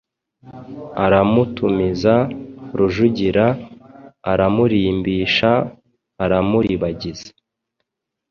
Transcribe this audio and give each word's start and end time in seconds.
Aramutumiza, 1.05 2.15
Rujugira 2.77 3.45
aramurimbisha, 4.31 5.51
aramuribagiza, 6.23 7.29